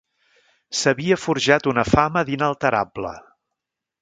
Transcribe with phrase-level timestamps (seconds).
[0.79, 3.15] S'havia forjat una fama d'inalterable.